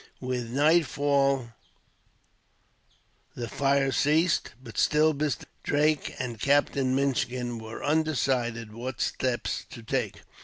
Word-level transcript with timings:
With 0.19 0.49
nightfall 0.49 1.49
the 3.35 3.47
fire 3.47 3.91
ceased, 3.91 4.49
but 4.59 4.79
still 4.79 5.13
Mr. 5.13 5.43
Drake 5.61 6.15
and 6.17 6.39
Captain 6.41 6.95
Minchin 6.95 7.59
were 7.59 7.83
undecided 7.83 8.73
what 8.73 8.99
steps 8.99 9.63
to 9.69 9.83
take. 9.83 10.21